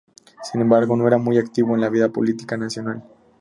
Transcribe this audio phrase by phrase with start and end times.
[0.41, 3.03] Sin embargo, no era muy activo en la vida política nacional.